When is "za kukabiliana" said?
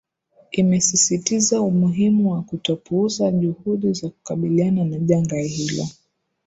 3.93-4.83